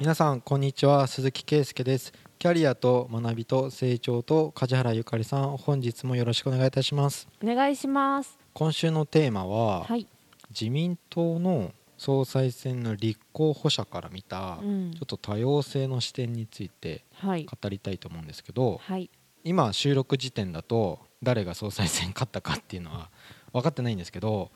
[0.00, 1.06] 皆さんこんにちは。
[1.06, 2.12] 鈴木圭介です。
[2.40, 7.28] キャリアと学びと成長と梶原ゆかりさん本日もよろしくお願いいたします。
[7.42, 8.36] お願いします。
[8.54, 10.08] 今週のテーマは、はい、
[10.50, 14.90] 自民党の総裁選の立候補者から見た、うん。
[14.94, 17.46] ちょっと多様性の視点についてはい。
[17.46, 19.10] 語りたいと思うんですけどはい。
[19.44, 23.10] 今収録時点だと誰が総裁選勝ったかっていうのは
[23.52, 24.50] 分かってないんですけど、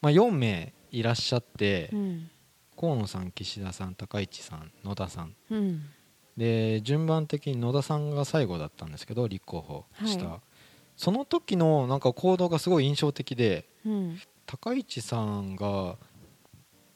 [0.00, 2.30] まあ、4名いらっしゃって、うん
[2.80, 5.34] 河野さん岸田さん高市さん野田さん。
[5.50, 5.82] うん。
[6.38, 10.40] で順番的に野田さんが最後だったんですけど立候補した、はい。
[10.96, 14.18] その時のなんか行動がすごい印象的でうん。
[14.46, 15.96] 高市さんが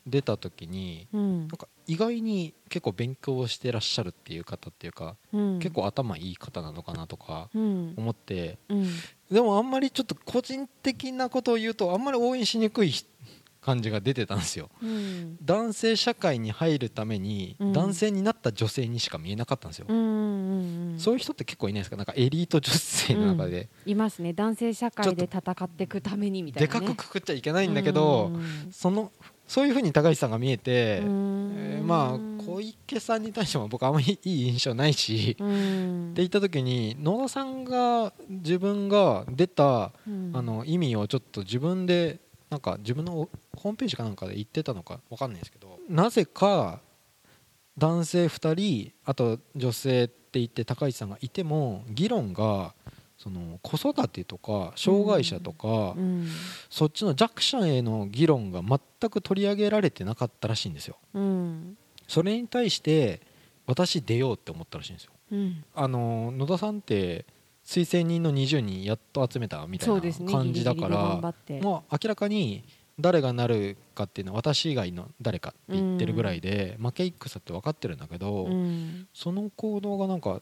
[0.06, 1.40] 出た時にうん。
[1.40, 5.58] なんか意外に結構勉強してらっしゃるっていう方っていうか、うん。
[5.58, 7.92] 結構頭いい方なのかなとかうん。
[7.98, 8.58] 思って。
[8.70, 8.86] うん。
[9.30, 12.92] でもあんまりちょっと個人的なことを言うとあんまり応援しにくい
[13.64, 14.68] 感じが出てたんですよ。
[14.82, 15.36] うん。
[15.42, 17.72] 男性社会に入るためにうん。
[17.72, 20.00] 男性になった女性にしか見えなかったんですよ、うんう
[20.92, 21.96] んそういう人って結構いないですか？
[21.96, 24.32] なんかエリート女性の中で、いますね。
[24.32, 28.70] 男性社会で戦っていくためにみたいでな、ね、かくくくっちゃいけないんだけど、うん。
[28.70, 29.10] その
[29.48, 31.52] そういうふうに高市さんが見えて、うん。
[31.56, 36.10] えーまあ小池さんに対しても僕あんまりいい印象ないし、うん。
[36.12, 40.30] って言った時に野田さんが自分が出た、うん。
[40.34, 46.80] あの意味をちょっと自分でなんか自分のホームページかなんかで言ってたのかわかんないですけどなぜか
[47.78, 52.74] 男性2人あと女性って言って高市さんがいても議論が
[53.18, 56.28] その子育てとか障害者とか、うん
[56.68, 60.96] そっちの弱者への議論が全く取り上げられてなかったらしいんですよ。
[61.14, 61.76] うん
[62.08, 63.20] それに対して
[63.66, 65.12] 私出ようって思ったらしいんですよ。
[65.32, 67.24] うんあの野田さんって
[67.64, 72.64] 推薦人の20人やっと集めたみたいな感じだからもう明らかに
[73.00, 79.08] 誰がなるかっていうのは私以外の誰かって言ってるぐらいで負け戦って分かってるんだけど、うん。
[79.12, 80.40] その行動がなんか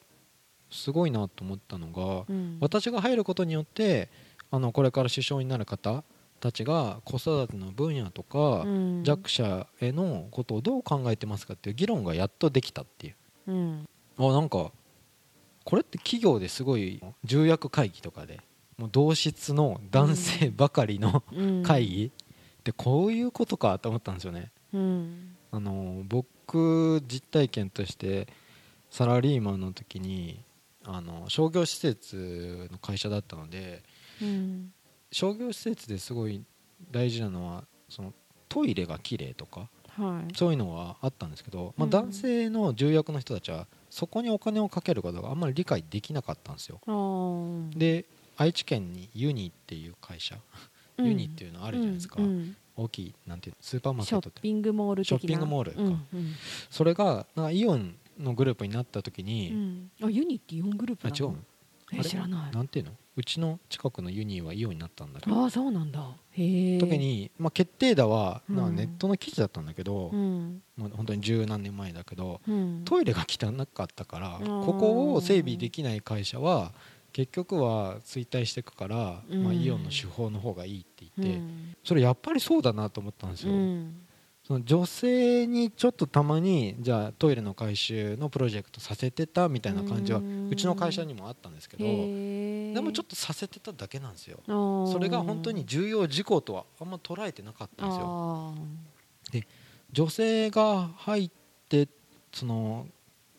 [0.70, 2.58] すごいなと思ったのが、うん。
[2.60, 4.10] 私が入ることによって
[4.50, 6.04] あのこれから首相になる方
[6.40, 9.02] たちが子育ての分野とか、うん。
[9.04, 13.14] 弱者へのことをどう考えてますかっていう議論がやっとできたっていう。
[13.46, 13.88] うん。
[14.18, 14.72] あなんか
[15.64, 18.40] これって企業ですごい重役会議とかで
[18.78, 21.62] もう同室の男性ばかりのうん。
[21.62, 24.50] 会議ってこういうことかと思ったんですよね。
[24.72, 25.36] うん。
[25.50, 28.28] あの僕実体験として
[28.90, 30.42] サラリーマンの時に
[30.84, 33.82] あの商業施設の会社だったので
[34.20, 34.72] うん。
[35.10, 36.42] 商業施設ですごい
[36.90, 38.14] 大事なのはその
[38.48, 40.34] トイレが綺麗とかはい。
[40.34, 41.90] そういうのはあったんですけど、まあ、うん。
[41.90, 46.80] 男性の重役の人たちはそこにお金をかけることがあんまり理解できなかったんですよ。
[47.76, 48.06] で
[48.38, 50.34] 愛知県にユニっていう会社、
[50.96, 51.06] うん。
[51.08, 52.56] ユニっていうのあるじゃないですか、うんうん。
[52.74, 54.38] 大きいなんていうのスーパーマーシケットって。
[54.38, 55.18] ョッピングモール的な。
[55.18, 55.82] ショッピングモールか。
[55.82, 56.34] うんうん。
[56.70, 61.38] それがなんかイオンのグループになった時に、うんあユニってイオングループなのあ違う
[61.92, 66.00] あれ知らないなんていうのうちの近くのユニはイオンになったんだけどああそうなんだ。
[66.30, 70.62] へえ時に、まあ、決定打はうネットの記事だったんだけど、うん。
[70.76, 72.82] もう本当に十何年前だけど、うん。
[72.84, 74.64] トイレが汚かったからー。
[74.64, 76.72] ここを整備できない会社は
[77.12, 79.44] 結局は衰退していくから、うん。
[79.44, 81.76] まあ、イオンの手法の方がいいって言って、うん。
[81.84, 84.06] それやっぱりそうだなと思ったんですよ、うん
[84.46, 90.20] その女性にちょっとたまにじゃあトイレの改修のプロジェクトさせてたみたいな感じは
[90.50, 94.40] うちの会社にもあったんですけどでもちょっとさせてただけなんですよ。
[94.44, 98.04] とそれが本当に重要事項とはあんま捉えてなかったんですよ。
[98.06, 98.54] あ
[99.92, 101.30] 女性が入っ
[101.68, 101.86] て
[102.32, 102.86] その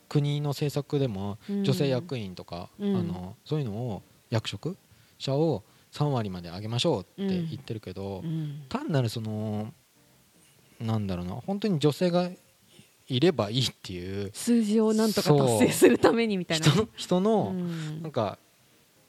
[0.08, 2.96] 国の政策でもー女性役員とか、うん。
[2.96, 4.78] あのそういうのを役職
[5.18, 8.64] 者を3割まで上げましょうって言ってるけど、うん。
[8.70, 9.74] 単なるその
[10.80, 11.34] なんだろうな。
[11.36, 12.30] 本当に女性が
[13.08, 14.32] いればいいっていう。
[14.34, 17.54] 数字をなんとか達成するためにみたいな人の
[18.02, 18.38] なんか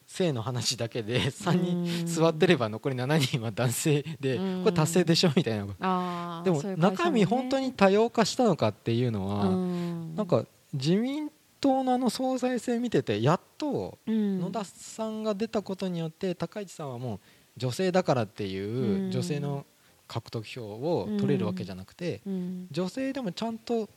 [0.06, 1.84] 性の話だけで3うん。
[1.84, 4.64] 人座ってれば残り7人は男性でうん。
[4.64, 6.42] これ達成でしょみたいな。
[6.44, 10.14] でも中身本当に多様化したのかっていうのうはん。
[10.16, 14.40] なんか自民党のあの総裁選見ててやっとうん。
[14.40, 17.20] 野田さんが出たことによって高市さんはもう
[17.56, 19.10] 女性だからっていううん。
[19.10, 19.64] 女性の
[20.06, 22.68] 獲得票を取れるわけじゃなくてうん。
[22.70, 23.88] 女性でもちゃんと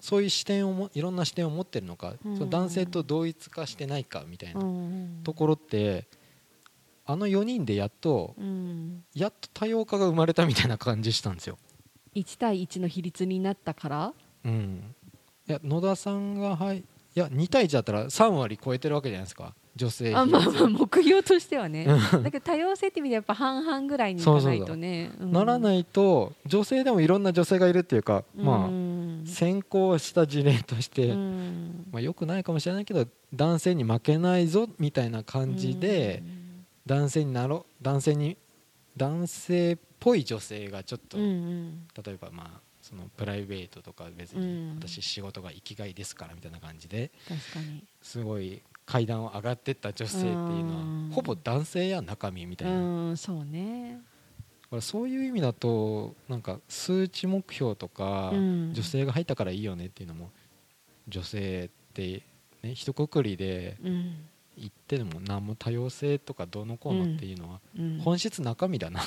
[0.00, 2.36] そういう視点をもいろんな視点を持ってるのかうん。
[2.36, 5.20] その男性と同一化してないかみたいなうん。
[5.24, 6.06] ところって
[7.06, 9.04] あの4人でやっとうん。
[9.14, 11.58] やっと多様化が生まれたみたいな感じしたんですよ。
[12.14, 14.12] 1対1の比率になったから？
[14.44, 14.94] うん、
[15.48, 16.84] いや野田さんがはいい
[17.14, 21.86] や2対1だったら3割超えてるわけじゃないですか女性あまあまあ目標としてはね。
[22.14, 22.22] うん。
[22.22, 25.10] だけど多様性って意味でやっぱ半々ぐらいにいかないとね。
[25.18, 31.86] ならないいと女性でもいろんな女性がいるっていうか、まあうん先行した事例として、うん。
[31.92, 36.22] まあ、よくないかもしれないけど男性に負けないぞみたいな感じで、
[36.86, 38.36] 男性になろ男性に
[38.96, 41.88] 男性っぽい女性がちょっと、うんうん。
[42.04, 44.74] 例えばまあそのプライベートとか別うにん。
[44.76, 47.84] 私仕事が生きがいですからみたいな感じで確かに。
[48.02, 51.08] すごい階段を上がってった女性っていうのうん。
[51.10, 54.00] はほぼ男性や中身みたいな、そうね。
[54.80, 58.74] そういう意味だとなんか数値目標とか、うん。
[58.74, 60.30] 女性が入ったからいいよねっていうのも
[61.06, 62.22] 女性って
[62.62, 64.16] ね一括りでうん。
[64.58, 68.00] 言ってでも何も多様性とかどうのこうのっていうのはうん。
[68.00, 69.04] 本質中身だなっ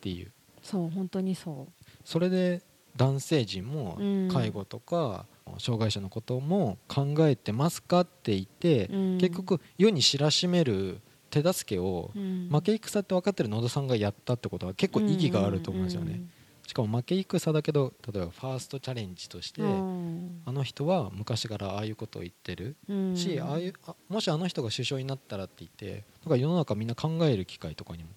[0.00, 0.30] ていう。
[0.62, 1.66] そう本当にそ
[2.04, 2.62] それで
[2.96, 5.26] 男性陣もうん介護とか
[5.58, 9.18] 障害者のことも考えてますかって言ってう、うん。
[9.18, 11.00] 結局世に知らしめる
[11.30, 12.48] 手助けをうん。
[12.50, 16.22] 負け戦って分かってる野田さんがやったってことは結構意義があると思うんですよね。
[16.66, 20.42] しかも負け戦だけど例えばファーストチャレンジとして、うん。
[20.44, 23.16] あの人は昔からああいうことを言ってるうん。
[23.16, 28.10] し、ああいうあもしあの人が首相になったらって言ってだから世の中みんな考える機会とかにも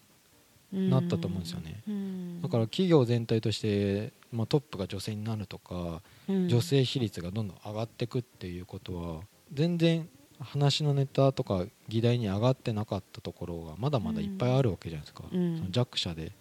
[0.71, 1.81] なったと思うんですよね。
[1.88, 2.42] うん。
[2.42, 6.48] だから企業全体として、まあ、トップが女性になるとか、うん。
[6.48, 9.21] 女性比率がどんどん上がっていくっていうことは
[9.51, 10.07] 全然
[10.39, 15.57] 話のネタとか議題に上がってなかったところがまだまだいっぱいあるわけじゃないですか、うん。
[15.57, 16.31] その弱者で。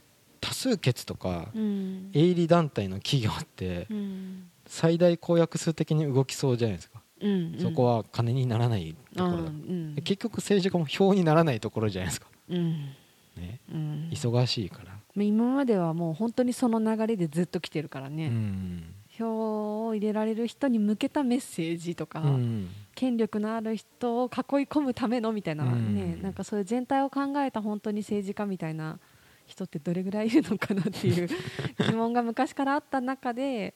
[0.41, 2.11] 多数決とかうん。
[2.15, 4.51] 営利団体の企業ってうん。
[4.67, 7.57] 最大公約数的に動きそうじゃないですか、うん。
[7.59, 9.95] そこは金にならないところだ、うん。
[9.95, 12.91] で結局政治家も票にならないところじゃないですか、うん
[13.39, 14.11] ね、うん。
[14.13, 18.95] 忙しいから、今まではもう本当にその流れでずっと来てるからうね、ん。
[19.09, 22.69] 票を入れられる人に向けたメッセージとか、うん。
[22.95, 24.31] 権力のある人を囲い
[24.67, 25.95] 込むためのみたいな、うん。
[25.95, 28.99] ねなんかそういう全体を考えた本当に政治家みたいな
[29.47, 31.29] 人ってどれぐらいいるのかなっていう
[31.87, 33.75] 疑問が昔からあった中で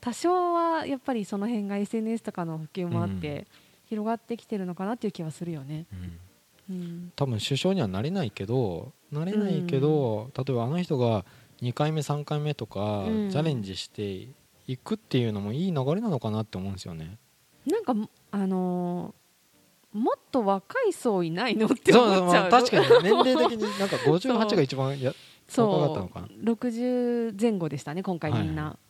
[0.00, 3.46] 多少はやっぱりその辺が SNS とかの普及もあって、
[3.86, 5.84] 広がってきてるのかなっていう気はするよね。
[5.92, 6.12] うんうん
[7.16, 11.24] 多分首相にはなれないけどなれないけど、例えばあの人が
[11.62, 13.30] 2回目3回目とかうん。
[13.30, 14.28] チャレンジして
[14.66, 17.18] いくっていうのもいい流れなのかなって思うんですよね。
[17.66, 17.94] なんか
[18.30, 19.20] あのー
[19.92, 22.50] もっと若い層いないのってそうそう思っちゃう。
[22.50, 25.12] まあ確かに 年齢的になんか58が一番や
[25.56, 26.28] 若かったのかな。
[26.28, 28.89] そう60前後でしたね今回みんな、え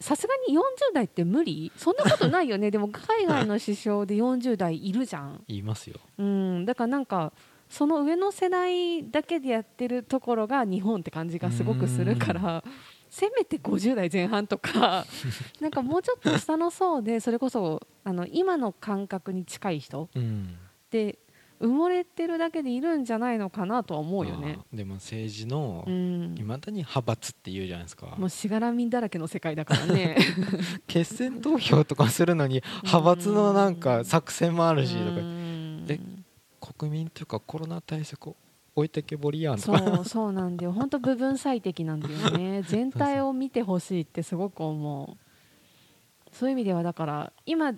[0.00, 0.60] さすがに40
[0.94, 1.72] 代って無理？
[1.76, 2.70] そんなことないよね。
[2.72, 5.98] でも海外の首相で40代いるじゃん、言いますよ。
[6.18, 7.32] うん、だからなんか
[7.68, 12.64] その上の世代だけでやってるところが日本って感じがすごくするから
[13.10, 15.04] せめて50代前半とか
[15.60, 20.56] なんかもうちょっと下の層でそれこそあの今の感覚に近い人うん。
[20.90, 21.18] で
[21.60, 24.58] 埋もれてるだけでいるんじゃないのかなとは思うよね。
[24.72, 26.36] でも政治のうん。
[26.38, 30.16] いまだに派閥って言うじゃないですか、もうしがらみだらけの世界だからね。
[30.86, 35.20] 決選投票とかするのに派閥のなんか作戦もあるしとか。
[35.20, 35.86] うん。
[35.88, 35.98] え
[36.60, 38.34] 国民というかコロナ対策
[38.74, 40.72] 置いてけぼりやんとそかうそうなんだよ。
[40.72, 42.62] 本当部分最適なんだよね。
[42.68, 46.34] 全体を見てほしいってすごく思う。
[46.34, 47.74] そういう意味ではだから今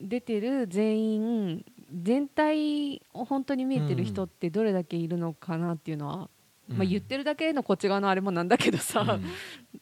[0.00, 6.30] 出てる全員全体を本当に見えてる人ってどれだけいるのかなっていうのは、
[6.68, 9.18] まあ、言ってるだけのこっち側のあれもなんだけどさ、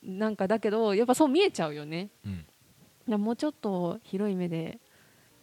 [0.03, 2.11] なんかだけどやっぱそう見えちゃうよね。
[2.25, 3.21] うん。
[3.21, 4.79] もうちょっと広い目で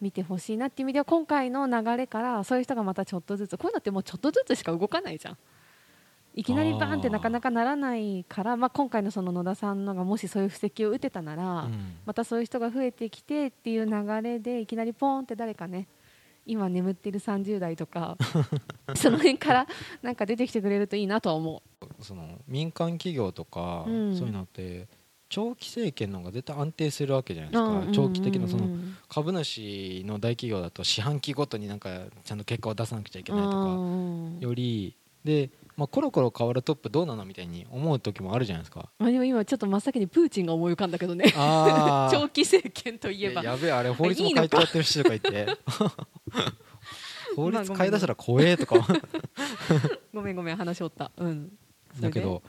[0.01, 5.37] 見てほしいなっていう意味では今回の流れからそういう人がまたちょっとずつこういうのってもうちょっとずつしか動かないじゃん。
[6.37, 11.95] いきなりバーンってなかなかならないからまあ、今回のその野田さんのがもしそういう布石を打てたなら、うん。
[12.05, 15.87] またそういう人が増えてきてっていう流れでいきなりポーンって誰かね
[16.45, 18.17] 今眠ってる30代とか
[18.95, 19.67] その辺から
[20.01, 21.63] なんか出てきてくれるといいなとは思
[22.01, 24.15] その民間企業とか、うん。
[24.15, 24.87] そういうのって
[25.29, 27.91] 長期政権の方が絶対安定するわけじゃないですか、う。
[27.91, 34.39] 長期的なそのうん株主の大企業だと四半期ごとになんかちゃんと結果を出さなくちゃいけないとかうん。
[34.39, 38.89] よりで、まあ、コロコロ変わるトップどうなのみたいに思う時もあるじゃないですか。
[38.97, 41.33] あでも今ちょっと真っ先にプーチンが思い浮かんだけどね。
[41.35, 43.43] あ長期政権といえば。
[43.43, 45.47] やべえあれ法律も変えちゃってるしとか言って。
[47.35, 48.87] 法律変え出したら怖えとか
[50.13, 51.11] ごめんごめん話しおった。
[51.17, 51.51] うん。
[51.99, 52.41] だけど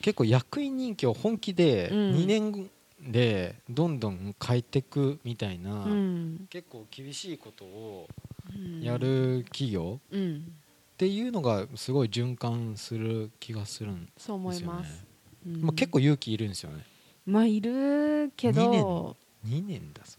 [0.00, 1.98] 結構役員任期を本気でうん。
[2.14, 2.70] 2年
[3.00, 6.46] でどんどん変えていくみたいな、うん。
[6.50, 8.08] 結構厳しいことを
[8.54, 8.80] うん。
[8.80, 10.54] やる企業うん
[10.94, 15.04] っていうのがすごい循環する気がするんでそう思すよねいます、
[15.44, 15.62] うん。
[15.62, 16.86] まあ、結構勇気いるんですよね。
[17.26, 20.18] まあいるけ二年ど2年だぞ。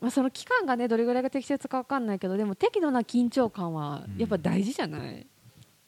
[0.00, 5.26] まあ、その期間がねどれぐらいが適切か分かんないけどでも適度な緊張感はうんやっぱ大事じゃない、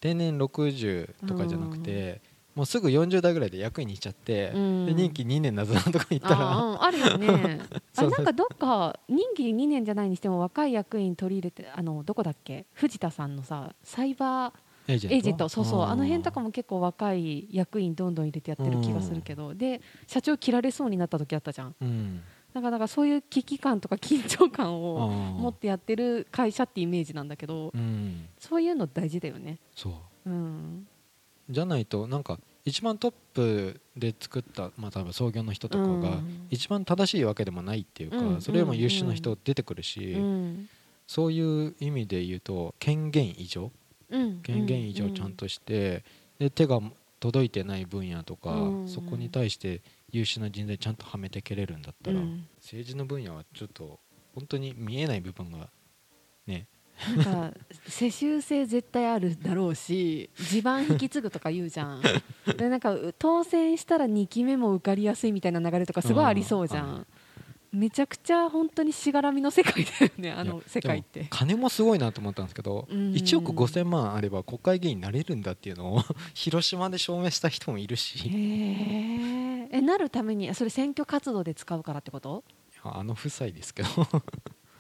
[0.01, 2.23] 定年60とかじゃなくて、
[2.59, 4.87] もうすぐ40代ぐらいで役員にしちゃって、うん。
[4.87, 7.61] で任期2年謎なとか言ったあらうんあるよね。
[7.97, 12.67] あなんかどっか任期2年じゃないにしても若い役員取り入れてあのどこだっけ？
[12.73, 15.49] 藤田さんのさサイバーエージェント？
[15.49, 15.83] そうそう。
[15.83, 19.55] あの辺とかもも結構若い役員どんどん入れてやってる気がするけど。
[19.55, 21.77] で社長切られそうになった時あったじゃん。
[21.81, 22.23] うん。
[22.53, 28.27] だからそういう危機感とか緊張感を持もってやってる会社ってイメージなんだけどうん。
[28.37, 29.61] そういうの大事だよね。
[29.77, 29.91] そ
[30.27, 30.31] う。
[30.31, 30.89] うん
[31.51, 36.47] じゃないとなんか一番トップで作ったまあ多分創業の人とかがうん。
[36.51, 38.41] 一番正しいわけでもないっていうか、うん。
[38.43, 40.69] それよりも優秀な人出てくるし、うん。
[41.07, 43.73] そういう意味で言うと権限以上？
[44.11, 44.41] うん。
[44.43, 46.05] 権限以上ちゃんとして、
[46.39, 46.81] で手が
[47.21, 48.89] 届いてない分野とか、うん。
[48.89, 52.47] そこに対して優秀な人材ちゃんとはめてけれるんだったら、うん。
[52.57, 53.99] 政治の分野はちょっと
[54.35, 55.71] 本当に見えない部分が
[56.47, 56.67] ね
[57.17, 62.03] なんか世襲制絶対あるだろうし地盤引き継ぐとか言うじゃん。
[62.57, 67.07] でなんかう当選したら2期目も受かりやすいみたいな流れとかすごいありそうじゃうんん
[67.71, 71.27] めちゃくちゃ本当にしがらみの世界だよねあの世界って。
[71.31, 73.13] 金もすごいなと思ったんですけど、うん。
[73.13, 76.03] 1億5000万あれば国会議員になれるんだっていうのを
[76.35, 79.69] 広島で証明した人もいるへしー。
[79.71, 82.43] えなるためにそれ選挙活動で使うからってこと？
[82.83, 83.89] あの夫妻ですけど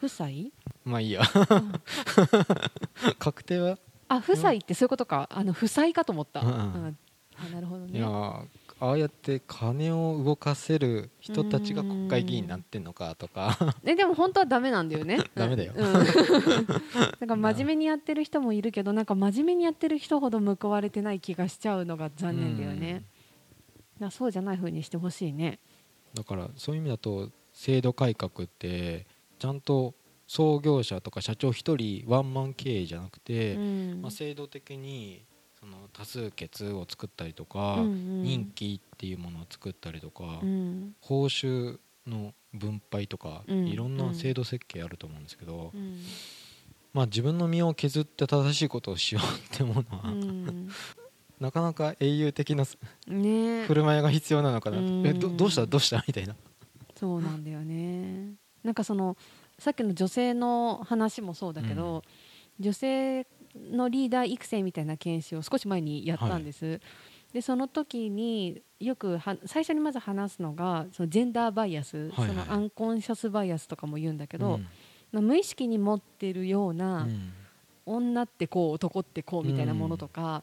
[0.03, 0.51] 夫妻？
[0.85, 1.23] まあいいや。
[3.19, 3.79] 確定は？
[4.09, 5.29] あ夫妻ってそういうことか。
[5.33, 6.49] あの負債かと思った、うん。
[6.49, 6.99] うん。
[7.37, 7.99] あなるほどね。
[7.99, 8.47] いやー
[8.81, 13.75] ああやって金を動かせる人たちが国会議員になってんのかとか。
[13.85, 15.19] えでも本当はダメなんだよね。
[15.35, 15.73] ダメだよ。
[15.75, 16.07] うん、 なん
[17.27, 23.03] か真面目にやってる人もいるけどなんか真面目にやってる人ほど報われてない気がしちゃうのが残念だよね、
[23.95, 25.59] だからそうじゃない風にしてほしいね。
[26.15, 29.07] だからそういう意味だと制度改革って
[29.39, 29.95] ちゃんと
[30.27, 34.03] 創業者とか社長一人ワンマン経営じゃなくて、うん。
[34.03, 35.25] まあ、制度的に
[35.59, 38.23] その多数決を作ったりとか、うんうん。
[38.23, 40.95] 任期っていうものを作ったりとか、うん。
[41.01, 43.67] 報酬の分配とか、うん。
[43.69, 46.01] いろんな制度設計あると思うんですけど、うん。
[46.93, 50.69] まあ、自分の身を削って正しいことをしようってものは、うん。
[51.41, 52.65] なかなか英雄的な
[53.07, 53.65] ね。
[53.67, 55.07] 振る舞いが必要なのかなと、うん。
[55.07, 55.67] えどどうした？
[55.67, 56.05] どうした？
[56.07, 56.35] みたいな。
[56.97, 59.17] そうなんだよねなんかその
[59.59, 62.03] さっきの女性の話もそうだけど、
[62.61, 66.81] 女性のリーダー育成みたいな研修を少し前にやったんです、
[67.33, 72.29] でその時によくは最初にまず話すのがそのジェンダーバイアス、はいはい。
[72.29, 74.67] そのアンコンシャスバイアスとかも言うんだけど、うん。
[75.13, 77.33] まあ無意識に持ってるような、うん。
[77.87, 80.43] 女ってこう男ってこうみたいなものとか、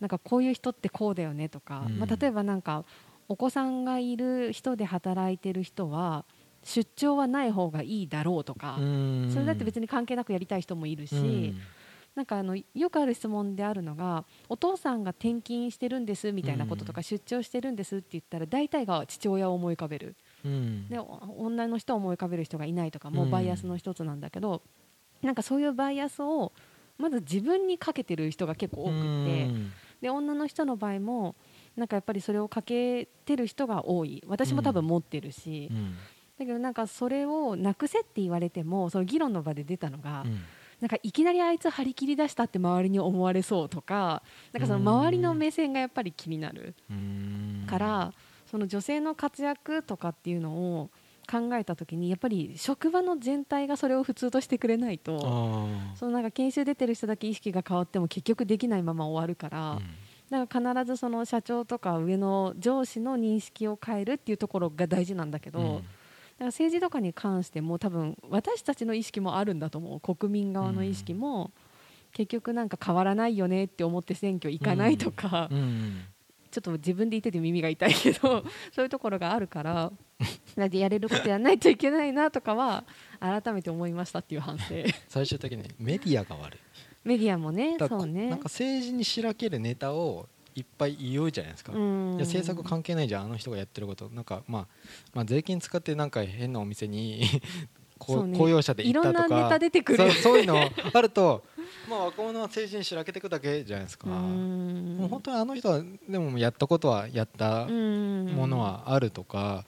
[0.00, 1.98] なんかこういう人ってこうだよねとか、うん。
[1.98, 2.84] まあ、例えばなんか
[3.28, 6.24] お子さんがいる人で働いてる人は
[6.66, 9.30] 出張はない方がいいだろうとか、うん。
[9.32, 11.58] それだって別に関係なくやりたい人もいるし、うん。
[12.16, 17.04] なんかあのよくある質問であるのがお父さんが転勤してるんですみたいなこととか、うん。
[17.04, 20.16] 出張してるんですって言ったら大体が父親を思い浮かべる。
[20.44, 20.88] うん。
[20.88, 24.62] でお女の人を思い浮かべる人がいないとかもうバイアスの一つなんだけど、
[25.22, 26.52] なんかそういうバイアスを
[26.98, 29.02] まず自分にかけてる人が結構多くって、う
[29.52, 29.72] ん。
[30.00, 31.36] で女の人の場合も
[31.76, 34.24] なんかやっぱりそれをかけてる人が多い。
[34.26, 35.94] 私も多分持ってるし、うん
[36.38, 40.40] だけどなんかそれをなくせって言われてもその議論の場で出たのが、うん。
[40.78, 47.64] なんかいきなりあいつ張り切り出したって周りに思われそうとかなんかその周りの目線がやっぱり気になるうん。
[47.66, 48.12] から、
[48.50, 50.50] その女性の活躍とかっていうの
[50.80, 50.90] を
[51.30, 59.78] 考えた時にやっぱり職場の全体がそれを普通としてくれないとあそのなんか研修出てる人だけ意識が変わっても結局できないまま終わるから、
[60.30, 65.62] だから必ずその社長とか上の上司の認識を変えるっていうところが大事なんだけど、う
[66.38, 70.14] から政治とかに関しても多分私たちの意識もあるんだと思う。
[70.14, 71.50] 国民側の意識も、
[72.12, 76.04] 結局なんか変わらないよねって思って選挙行かないとか、うん。
[76.50, 78.42] ちょっと自分で言ってて耳が痛いけど。
[78.72, 79.92] そういうところがあるから。
[80.56, 82.84] なんでやれることやらないといけないなとかは
[83.20, 84.74] 改めて思いましたっていう反省。
[85.08, 86.58] 最終的にメディアが悪い。
[87.04, 88.30] メディアもねそうね。
[88.30, 92.12] なんか政治にしらけるネタをいっぱい言うじゃないですか、いうん。
[92.12, 94.08] や政策関係ないじゃんあの人がやってること。
[94.08, 94.66] なんか、まあ、
[95.12, 97.22] まあ税金使ってなんか変なお店に
[97.98, 98.38] こそうね。
[98.38, 99.34] 公用車でいろ行ったとか。
[99.36, 100.12] んなネタ出てくる。
[100.12, 100.58] そういうの
[100.92, 101.44] あると、
[101.90, 104.96] まあ、若者は政治にしらけていくだけじゃないですか、うん。
[104.98, 108.26] もう本当にあの人はでもやったことはやったうん。
[108.28, 109.66] ものはあるとか、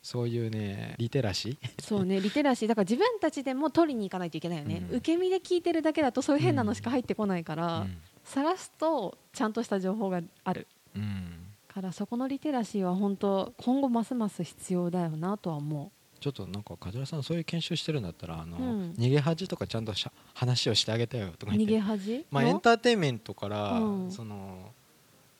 [0.00, 1.82] そういうねリテラシー。
[1.82, 2.68] そうねリテラシー。
[2.68, 4.96] だから自分たちでも取りに行かないといけないよね、うん。
[4.98, 7.96] 受け身で聞いてるだけだとそういう変なのしか入ってこないから、うん
[8.32, 10.68] 探すとちゃんとした情報がある。
[10.94, 11.32] うん。
[11.66, 18.94] からそこのリテラシーは本当今後ますます必要だよなとは思ちょっとなんか梶原さんそういう研修してるんだったらあの、うん。
[18.98, 21.74] 逃げ恥とかちゃんとしゃ話をしてあげたよとう逃か言って。
[21.74, 22.26] げ恥？
[22.30, 24.10] まあ、エンターテインメントから、うん。
[24.12, 24.72] その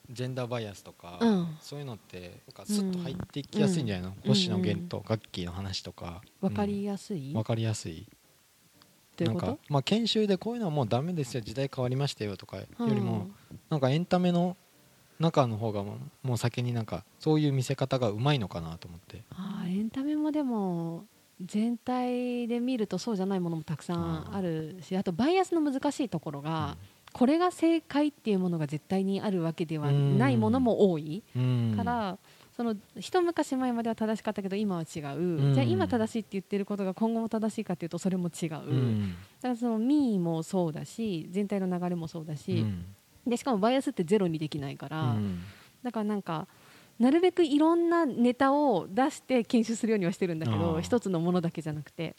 [0.09, 1.47] ジェンダーバイアスとか、うん。
[1.61, 4.29] そういうのってなんかスッと入ってきやすいんじゃないの、うん。
[4.29, 6.21] 星野源とガッキーの話とか。
[6.41, 7.37] わかりやすい、うん。
[7.37, 8.07] わかりやすい
[9.17, 11.41] どういまあ、研修でこういうのはもうダメですよ。
[11.41, 13.59] 時代変わりましたよとかよりも、うん。
[13.69, 14.57] なんかエンタメの
[15.19, 19.21] 中の方がもう先になんかそういう見せ方がうまいのかなと思って。
[19.31, 21.05] あーエンタメもでも
[21.43, 26.77] 全体で見るとそうじゃないものもたくさんあるしあとバイアスの難しいところが、
[27.13, 31.73] これが正解っていうものが絶対にあるわけではないものも多いうん。
[31.75, 32.17] から、
[32.61, 35.53] その一昔前までは正しかったけど今は違う、ん。
[35.55, 39.09] じゃあ今正しいって言ってることが今後も正しいかっていうとそれも違う、うん。
[39.09, 42.85] だからその民意もそうだし全体の流れもそうだうし、ん。
[43.25, 45.41] でしかもバイアスってゼロにできないから、うん。
[45.81, 46.47] だからなんか
[46.99, 50.81] なるべくいろんなネタを出して研修するようにはしてるんだけあどー。
[50.81, 52.15] 一つのものだけじゃなくて。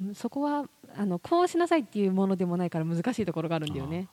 [0.00, 0.64] うんそこは
[0.96, 4.08] あのこうしなさいっていうものでもないから難しいところがあるんだよね。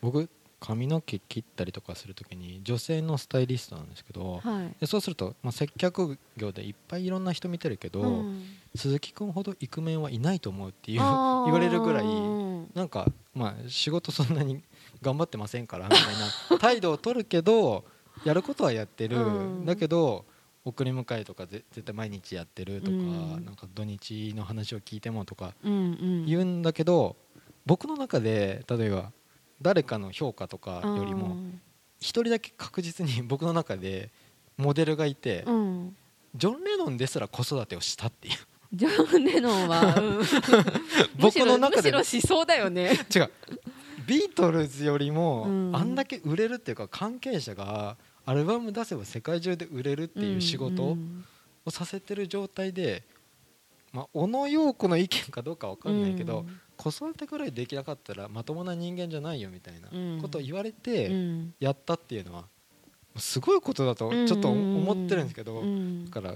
[0.00, 0.28] 僕
[0.60, 4.74] 髪の毛切ったりとかするときに女性のスタイリストなんですけど、はい。
[4.80, 8.44] でそうすると、まあ、接客業でいっぱいいろんな人見てるけど、うん。
[8.74, 14.62] 鈴木君ほどイクメンはいないと思うっていう言われるぐらいうんなんか、まあ、仕事そんなに
[15.00, 16.04] 頑張ってませんからみたい
[16.50, 17.84] な 態度を取るけど
[18.24, 19.64] やることはやってる、うん。
[19.64, 20.24] だけど
[20.64, 23.44] 送り迎えとかぜ絶対毎日やってるとか,、うん。
[23.44, 27.16] なんか土日の話を聞いてもとか言うんだけど
[27.64, 29.12] 僕の中で例えば
[29.60, 31.36] 誰かの評価とかよりも
[32.00, 34.10] 一人だけ確実に 僕の中で
[34.56, 35.96] モデルがいて、うん。
[36.34, 38.34] ジョン・レノンですら子育てをしたっていう。
[38.72, 40.22] ジョン・レノンは、うん。
[41.18, 41.92] 僕の中で。
[41.92, 42.92] むしろ思想だよね。
[43.14, 43.30] 違う。
[44.06, 45.76] ビートルズよりも、うん。
[45.76, 47.96] あんだけ売れるっていうか関係者が
[48.26, 51.24] アルバム出せば世界中で売れるっていう仕事うん。
[51.64, 53.04] をさせてる状態で、
[53.92, 60.22] まあ、小野陽子の意見かどうかわかんないけど、うん子育てぐらいできなかったらまともな人間じゃないよみたいなうん。
[60.22, 61.52] ことを言われうてん。
[61.58, 62.44] やったっていうのは
[63.16, 66.04] すごいことだとちょっと思ってるんですけど、うん。
[66.06, 66.34] だから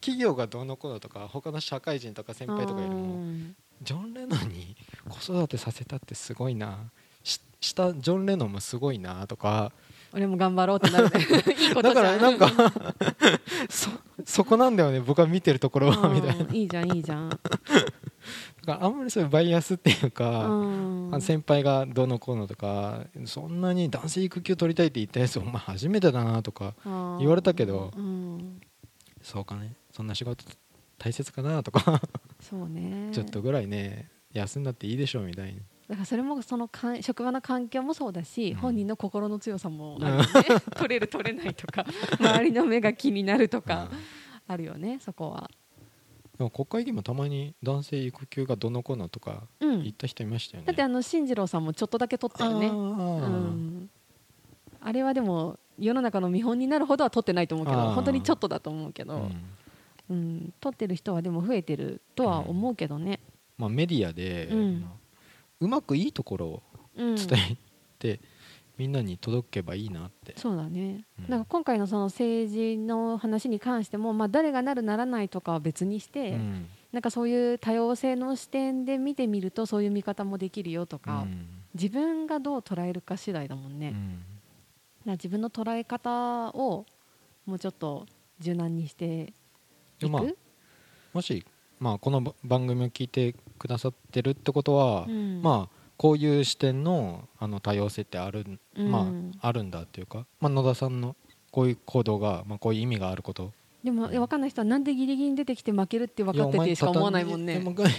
[0.00, 3.56] 企業がどうのこうのとか他の社会人とか先輩とかよりもうん。
[3.80, 4.76] ジョン・レノンに
[5.08, 6.90] 子育てさせたってすごいな。
[7.22, 9.70] ししたジョン・レノンもすごいなとか。
[10.12, 11.20] 俺も頑張ろうってなるね。
[11.60, 12.50] いいことだからなんか
[13.68, 13.90] そ
[14.24, 16.52] そこなんだよね僕は見てるところはみたいな。
[16.52, 17.40] いいじゃんいいじゃん、
[18.68, 20.66] からあんまりそういうバイアスっていうか、う
[21.10, 21.14] ん。
[21.14, 28.60] あ先輩がどうのこうのとかそんなに男性育休取りたいって言ったやつお前初めてだなとか言言われたけどうん、
[29.22, 29.74] そうかね。
[29.90, 30.44] そんな仕事
[30.98, 32.02] 大切かなとか
[32.40, 33.10] そうね。
[33.14, 38.56] ちょっとぐらいね休んだっていいでしょみたいなだからそれもそのかん職場の環境もそうだし、うん。
[38.58, 40.26] 本人の心の強さもあるよね。
[40.76, 41.86] 取れる取れないとか
[42.20, 43.98] 周りの目が気になるとかうん。
[44.48, 45.50] あるよねそこは
[46.38, 49.82] でも国会議員もたまに男性育休がどのこうのとかうん。
[49.82, 50.66] 言った人いましたよね。
[50.66, 52.68] だってあの進次郎さんもちょっとだけ取ったよね。
[52.68, 52.74] あー。
[52.74, 53.90] うん。
[54.80, 59.42] あれはでも世の中の見本になるほどは取ってないと思うけど本当にちょっとだと思うけど、うん。
[60.10, 63.20] うん、取ってる人はでも増えてるとは思うけどね、
[63.58, 64.56] まあ、メディアで、う
[65.66, 65.68] ん。
[65.68, 66.62] まくいいところを
[66.96, 67.56] うん、伝え
[67.98, 68.20] て、
[68.78, 70.34] みんなに届けばいいなって。
[70.36, 71.30] そうだね、うん。
[71.30, 76.68] なんか今回のその政治の話に関しても、まあ、誰がなるならないとかは別にして、うん。
[76.92, 81.48] なんかそういう多様性の視点で見てみるとそういう見方もできるよとか、うん。
[81.74, 84.22] 自分がどう捉えるか次第だもんね、うん。
[85.04, 86.86] ら自分の捉え方を
[87.44, 88.06] もうちょっと
[88.38, 89.32] 柔軟にしていく、
[90.00, 90.22] でまあ
[91.12, 91.44] もし、
[91.80, 95.42] まあ、このば番組を聞いてくださってるってことは、うん。
[95.42, 98.90] まあこういう視点のあの多様性ってある,、うん。
[98.90, 101.16] まあ、あるんだっていうか、まあ、野田さんの
[101.50, 103.52] こういう行動が、まあ、こういう意味があること。
[103.82, 107.54] でも分かんない人はなんでギリギリに出てきて負けるって分かっててしか思わないもんね。
[107.54, 107.90] いやお前たった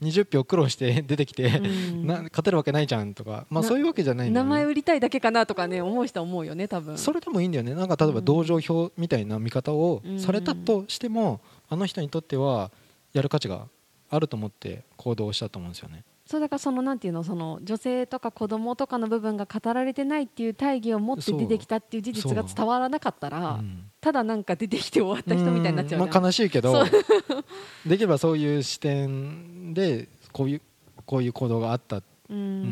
[0.00, 2.06] に20票苦労して出てきて、うん。
[2.06, 4.34] な勝てるわけないじゃんとか、まあ、なそういうわけじゃないね。
[4.34, 6.96] 名前売りたいだけかなとかね思う人は思うよね多分。
[6.96, 7.74] それでもいいんだよね。
[7.74, 8.24] なんか例えばうん。
[8.24, 10.20] 同情票みたいな見方をうん。
[10.20, 12.70] されたとしても、あの人にとっては
[13.12, 13.66] やる価値が
[14.10, 16.04] あると思って行動をしたと思うんですよね。
[16.28, 23.90] そうだからそのなんていうのその女性とか子供とかの部分が語られてないっていう大義を持って出てきたっていう事実が伝わらなかったら、うん。
[23.98, 26.84] ただなんか出てきて終わった人みたいになっちゃうまあ、悲しいけど
[27.86, 30.62] できればそういう視点でこういう
[31.06, 32.62] こういう行動があった、ううん。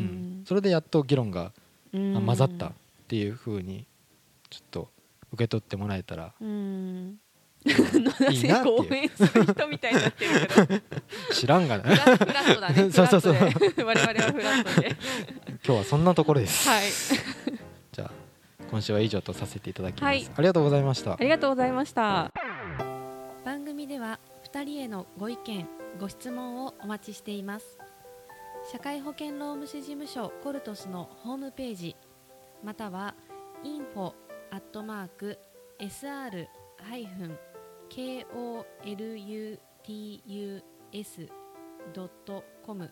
[0.41, 1.51] んそれでやっと議論が
[1.91, 2.71] 混ざったっ
[3.07, 3.87] ていうふうに
[4.51, 4.89] ちょっと
[5.33, 7.17] 受け取ってもらえたらうん
[7.65, 10.81] いいなって応援する人みたいになってるけど
[11.33, 11.83] 知らんがな。
[11.83, 12.91] フラフラットだね。
[12.91, 13.33] そうそうそう。
[13.33, 14.95] 我々はフラットで。
[15.65, 16.83] 今日はそんなところです、はい。
[17.91, 18.11] じゃあ
[18.69, 20.27] 今週は以上とさせていただきます、はい。
[20.35, 21.13] ありがとうございました。
[21.13, 22.31] ありがとうございました。
[23.43, 25.67] 番組では2人へのご意見
[25.99, 27.77] ご質問をお待ちしています。
[28.71, 31.95] 社会保険労務士事務所コルトスのホームページ
[32.63, 33.15] または
[33.63, 34.13] info
[34.51, 35.39] アットマーク
[35.79, 36.47] sr
[41.93, 42.89] kolutus.com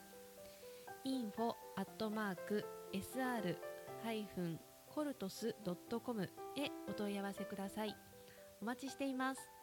[1.06, 3.58] info アットマーク sr
[4.04, 7.96] ハイフンコルトスドットコムへお問い合わせください。
[8.62, 9.55] お待ちしています。